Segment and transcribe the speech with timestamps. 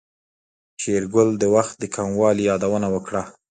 [0.81, 3.23] شېرګل د وخت د کموالي يادونه وکړه.